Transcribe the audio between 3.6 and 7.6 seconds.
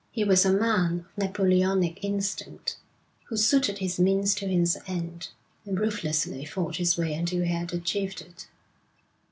his means to his end, and ruthlessly fought his way until he